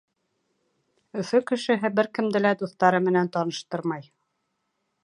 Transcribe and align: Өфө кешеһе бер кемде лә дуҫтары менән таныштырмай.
Өфө 1.23 1.41
кешеһе 1.51 1.93
бер 1.99 2.09
кемде 2.19 2.43
лә 2.45 2.55
дуҫтары 2.63 3.05
менән 3.11 3.31
таныштырмай. 3.39 4.13